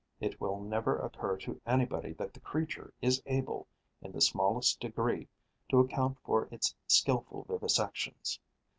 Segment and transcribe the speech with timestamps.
[0.19, 3.67] It will never occur to anybody that the creature is able,
[4.01, 5.27] in the smallest degree,
[5.69, 8.39] to account for its skilful vivisections.